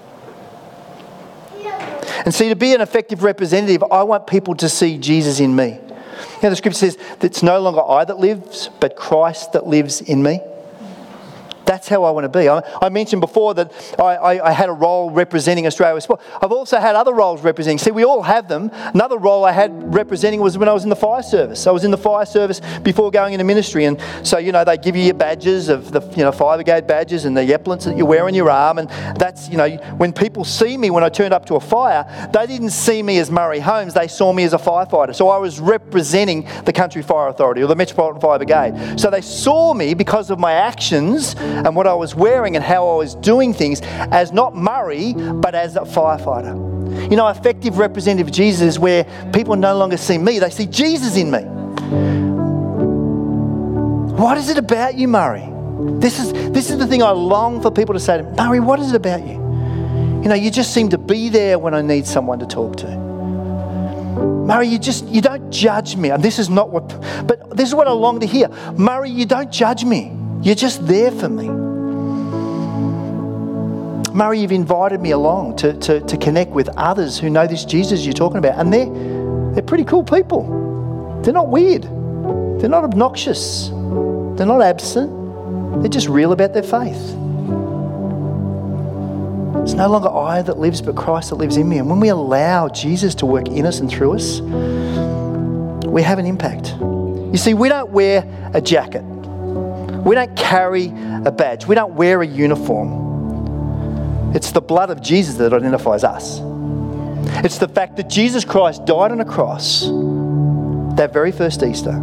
[2.24, 5.66] And see, to be an effective representative, I want people to see Jesus in me.
[5.68, 9.66] You know, the scripture says that it's no longer I that lives, but Christ that
[9.66, 10.40] lives in me.
[11.66, 12.48] That's how I want to be.
[12.48, 16.00] I, I mentioned before that I, I, I, had a role representing Australia.
[16.40, 17.78] I've also had other roles representing.
[17.78, 18.70] See, we all have them.
[18.72, 21.66] Another role I had representing was when I was in the fire service.
[21.66, 24.78] I was in the fire service before going into ministry, and so you know they
[24.78, 27.96] give you your badges of the you know fire brigade badges and the epaulets that
[27.96, 31.08] you wear on your arm, and that's you know when people see me when I
[31.08, 33.92] turned up to a fire, they didn't see me as Murray Holmes.
[33.92, 35.16] They saw me as a firefighter.
[35.16, 39.00] So I was representing the Country Fire Authority or the Metropolitan Fire Brigade.
[39.00, 42.88] So they saw me because of my actions and what I was wearing and how
[42.88, 47.10] I was doing things as not Murray, but as a firefighter.
[47.10, 51.16] You know, effective representative of Jesus where people no longer see me, they see Jesus
[51.16, 51.40] in me.
[54.16, 55.46] What is it about you, Murray?
[56.00, 58.60] This is, this is the thing I long for people to say to me Murray,
[58.60, 59.34] what is it about you?
[60.22, 62.86] You know, you just seem to be there when I need someone to talk to.
[64.46, 66.10] Murray, you just you don't judge me.
[66.10, 66.88] And this is not what
[67.26, 68.48] but this is what I long to hear.
[68.76, 70.16] Murray, you don't judge me.
[70.42, 71.48] You're just there for me.
[74.16, 78.04] Murray, you've invited me along to, to, to connect with others who know this Jesus
[78.04, 78.58] you're talking about.
[78.58, 81.20] And they're, they're pretty cool people.
[81.22, 81.82] They're not weird.
[81.82, 83.68] They're not obnoxious.
[83.68, 85.82] They're not absent.
[85.82, 86.96] They're just real about their faith.
[89.62, 91.78] It's no longer I that lives, but Christ that lives in me.
[91.78, 94.40] And when we allow Jesus to work in us and through us,
[95.86, 96.68] we have an impact.
[96.80, 99.02] You see, we don't wear a jacket.
[100.06, 100.92] We don't carry
[101.24, 101.66] a badge.
[101.66, 104.32] We don't wear a uniform.
[104.36, 106.38] It's the blood of Jesus that identifies us.
[107.44, 109.88] It's the fact that Jesus Christ died on a cross
[110.96, 112.00] that very first Easter,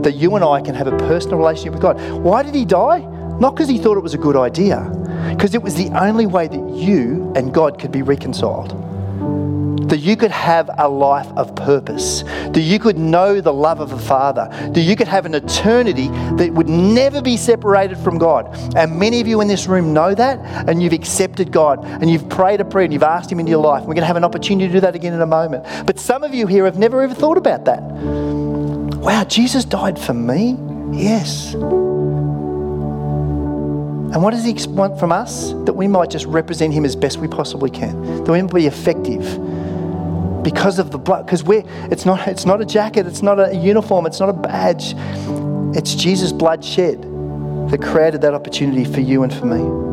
[0.00, 2.00] that you and I can have a personal relationship with God.
[2.22, 3.00] Why did he die?
[3.38, 4.80] Not because he thought it was a good idea,
[5.36, 8.72] because it was the only way that you and God could be reconciled
[9.92, 13.90] that you could have a life of purpose, that you could know the love of
[13.90, 18.48] the Father, that you could have an eternity that would never be separated from God.
[18.74, 22.26] And many of you in this room know that, and you've accepted God, and you've
[22.30, 23.82] prayed a prayer, and you've asked Him into your life.
[23.82, 25.66] We're going to have an opportunity to do that again in a moment.
[25.86, 27.82] But some of you here have never ever thought about that.
[27.82, 30.56] Wow, Jesus died for me?
[30.90, 31.52] Yes.
[34.12, 35.52] And what does He want from us?
[35.64, 38.66] That we might just represent Him as best we possibly can, that we might be
[38.66, 39.38] effective
[40.42, 41.26] because of the blood.
[41.26, 44.32] Because we're it's not it's not a jacket, it's not a uniform, it's not a
[44.32, 44.94] badge.
[45.76, 47.02] It's Jesus' blood shed
[47.70, 49.92] that created that opportunity for you and for me.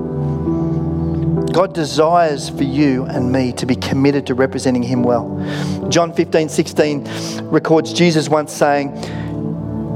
[1.54, 5.28] God desires for you and me to be committed to representing Him well.
[5.90, 7.08] John 15, 16
[7.46, 8.96] records Jesus once saying,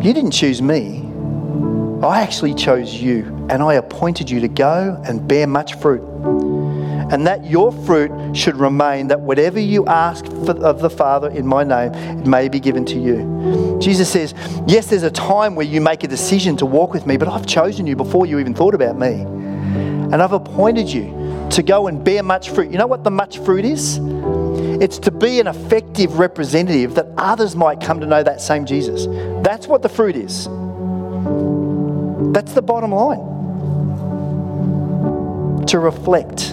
[0.02, 1.04] You didn't choose me,
[2.02, 6.02] I actually chose you, and I appointed you to go and bear much fruit
[7.13, 11.63] and that your fruit should remain, that whatever you ask of the Father in my
[11.63, 13.78] name, it may be given to you.
[13.80, 14.34] Jesus says,
[14.67, 17.45] Yes, there's a time where you make a decision to walk with me, but I've
[17.45, 19.12] chosen you before you even thought about me.
[19.12, 22.71] And I've appointed you to go and bear much fruit.
[22.71, 23.99] You know what the much fruit is?
[24.82, 29.06] It's to be an effective representative that others might come to know that same Jesus.
[29.45, 30.45] That's what the fruit is.
[32.34, 33.30] That's the bottom line.
[35.67, 36.52] to reflect.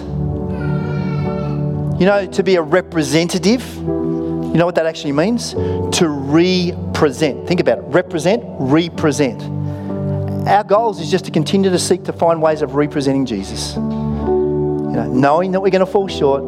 [2.01, 5.53] You know, to be a representative, you know what that actually means?
[5.53, 7.47] To represent.
[7.47, 9.39] Think about it represent, represent.
[10.47, 13.75] Our goals is just to continue to seek to find ways of representing Jesus.
[13.75, 16.41] You know, knowing that we're going to fall short.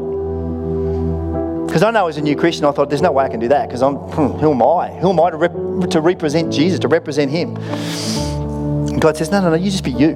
[1.68, 3.50] Because I know as a new Christian, I thought there's no way I can do
[3.50, 4.90] that because I'm, hmm, who am I?
[5.02, 7.58] Who am I to, rep- to represent Jesus, to represent Him?
[7.58, 10.16] And God says, no, no, no, you just be you.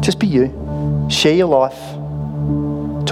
[0.00, 1.06] Just be you.
[1.08, 1.78] Share your life.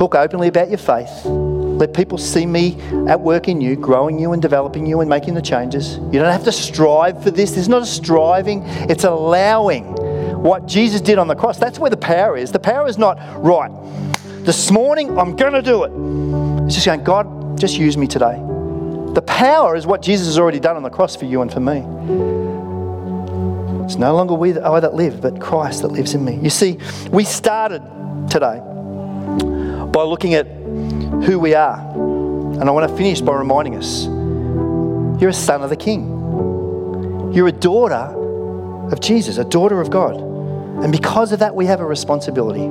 [0.03, 1.25] Talk openly about your faith.
[1.25, 2.77] Let people see me
[3.07, 5.99] at work in you, growing you and developing you and making the changes.
[5.99, 7.53] You don't have to strive for this.
[7.53, 9.85] There's not a striving, it's allowing
[10.43, 11.57] what Jesus did on the cross.
[11.57, 12.51] That's where the power is.
[12.51, 13.71] The power is not, right,
[14.45, 16.67] this morning I'm going to do it.
[16.67, 18.43] It's just going, God, just use me today.
[19.15, 21.61] The power is what Jesus has already done on the cross for you and for
[21.61, 21.79] me.
[23.85, 26.41] It's no longer we I that live, but Christ that lives in me.
[26.43, 26.81] You see,
[27.13, 27.85] we started
[28.29, 28.61] today
[29.93, 31.79] by looking at who we are.
[31.79, 34.07] And I want to finish by reminding us
[35.21, 37.33] you're a son of the King.
[37.33, 38.19] You're a daughter
[38.93, 40.17] of Jesus, a daughter of God.
[40.83, 42.67] And because of that, we have a responsibility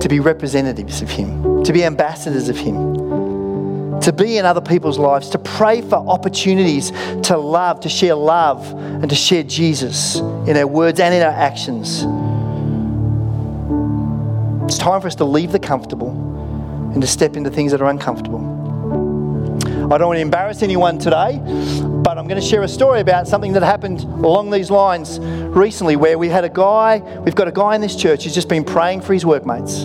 [0.00, 4.98] to be representatives of Him, to be ambassadors of Him, to be in other people's
[4.98, 6.90] lives, to pray for opportunities
[7.22, 11.32] to love, to share love, and to share Jesus in our words and in our
[11.32, 12.04] actions.
[14.66, 16.10] It's time for us to leave the comfortable
[16.92, 18.40] and to step into things that are uncomfortable.
[19.92, 21.40] I don't want to embarrass anyone today,
[22.02, 25.94] but I'm going to share a story about something that happened along these lines recently
[25.94, 28.64] where we had a guy, we've got a guy in this church who's just been
[28.64, 29.84] praying for his workmates.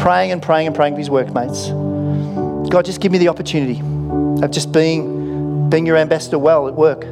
[0.00, 1.66] Praying and praying and praying for his workmates.
[2.70, 3.80] God, just give me the opportunity
[4.44, 7.04] of just being, being your ambassador well at work.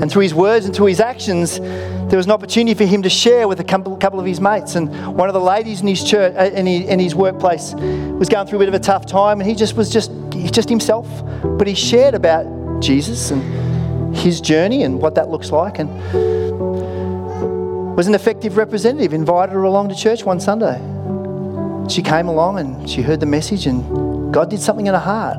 [0.00, 3.10] And through his words and through his actions, there was an opportunity for him to
[3.10, 4.74] share with a couple, of his mates.
[4.74, 8.28] And one of the ladies in his church, uh, in, his, in his workplace, was
[8.28, 10.10] going through a bit of a tough time, and he just was just
[10.50, 11.06] just himself.
[11.42, 15.88] But he shared about Jesus and his journey and what that looks like, and
[17.94, 19.12] was an effective representative.
[19.12, 20.80] Invited her along to church one Sunday.
[21.88, 25.36] She came along and she heard the message, and God did something in her heart.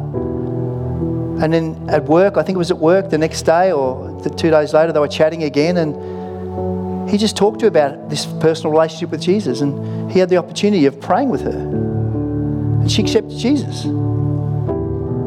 [1.41, 4.29] And then at work, I think it was at work the next day or the
[4.29, 8.25] two days later, they were chatting again, and he just talked to her about this
[8.39, 11.51] personal relationship with Jesus, and he had the opportunity of praying with her.
[11.51, 13.83] And she accepted Jesus.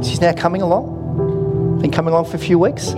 [0.06, 2.92] She's now coming along, been coming along for a few weeks.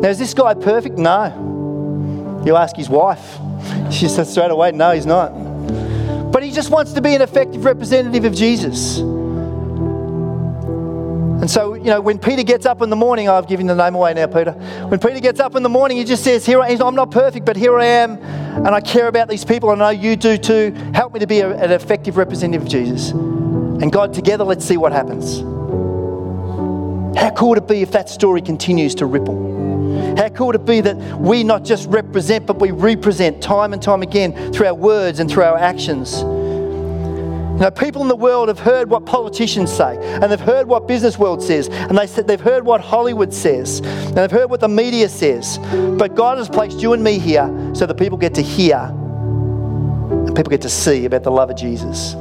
[0.00, 0.96] Now, is this guy perfect?
[0.96, 2.42] No.
[2.44, 3.38] You ask his wife.
[3.90, 5.30] She said straight away, no, he's not.
[6.30, 8.98] But he just wants to be an effective representative of Jesus.
[11.48, 13.94] And so, you know, when Peter gets up in the morning, I've given the name
[13.94, 14.52] away now, Peter.
[14.52, 16.76] When Peter gets up in the morning, he just says, Here I.
[16.78, 19.70] I'm not perfect, but here I am, and I care about these people.
[19.70, 20.72] I know you do too.
[20.92, 23.12] Help me to be a, an effective representative of Jesus.
[23.12, 25.38] And God, together, let's see what happens.
[27.18, 30.16] How cool would it be if that story continues to ripple?
[30.18, 33.80] How cool would it be that we not just represent, but we represent time and
[33.80, 36.22] time again through our words and through our actions?
[37.58, 40.86] You know, people in the world have heard what politicians say, and they've heard what
[40.86, 44.60] business world says, and they said they've heard what Hollywood says, and they've heard what
[44.60, 45.58] the media says.
[45.98, 50.36] But God has placed you and me here so that people get to hear and
[50.36, 52.14] people get to see about the love of Jesus.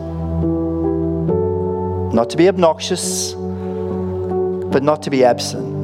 [2.16, 5.76] Not to be obnoxious, but not to be absent.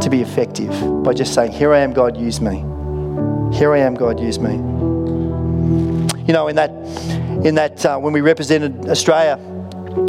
[0.00, 2.64] To be effective by just saying, Here I am, God, use me.
[3.54, 4.78] Here I am, God, use me.
[6.28, 6.70] You know, in that
[7.44, 9.38] in that uh, when we represented Australia,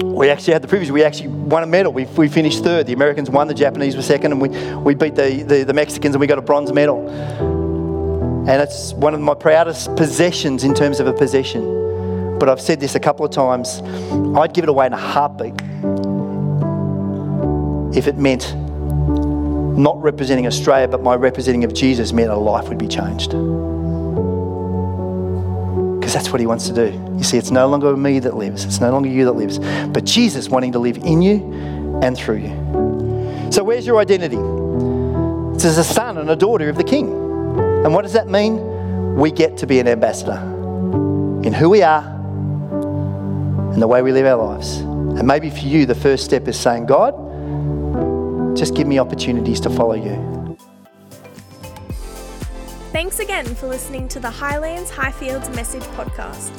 [0.03, 0.91] we actually had the privilege.
[0.91, 1.93] We actually won a medal.
[1.93, 2.88] We, we finished third.
[2.88, 4.49] The Americans won, the Japanese were second, and we,
[4.80, 7.07] we beat the, the, the Mexicans and we got a bronze medal.
[7.09, 12.38] And it's one of my proudest possessions in terms of a possession.
[12.38, 13.82] But I've said this a couple of times
[14.38, 15.53] I'd give it away in a heartbeat
[17.97, 18.53] if it meant
[19.78, 23.34] not representing Australia, but my representing of Jesus meant a life would be changed
[26.10, 27.16] because that's what he wants to do.
[27.18, 30.05] You see, it's no longer me that lives, it's no longer you that lives, but
[30.05, 31.53] Jesus wanting to live in you
[32.01, 33.51] and through you.
[33.51, 34.39] So, where's your identity?
[35.53, 37.12] It's as a son and a daughter of the king.
[37.86, 39.18] And what does that mean?
[39.18, 40.39] We get to be an ambassador
[41.45, 42.01] in who we are
[43.72, 44.78] and the way we live our lives.
[44.78, 47.14] And maybe for you, the first step is saying, God,
[48.57, 50.39] just give me opportunities to follow you.
[53.00, 56.52] Thanks again for listening to the Highlands Highfields Message Podcast.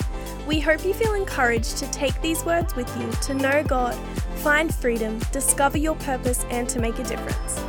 [0.46, 3.94] We hope you feel encouraged to take these words with you to know God,
[4.36, 7.62] find freedom, discover your purpose, and to make a difference.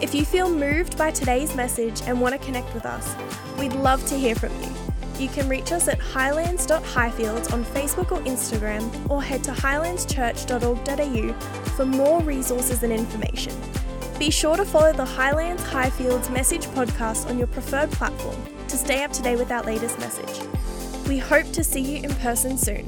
[0.00, 3.14] If you feel moved by today's message and want to connect with us,
[3.58, 4.70] we'd love to hear from you.
[5.18, 11.32] You can reach us at highlands.highfields on Facebook or Instagram, or head to highlandschurch.org.au
[11.76, 13.52] for more resources and information.
[14.24, 19.04] Be sure to follow the Highlands Highfields Message podcast on your preferred platform to stay
[19.04, 20.48] up to date with our latest message.
[21.06, 22.86] We hope to see you in person soon.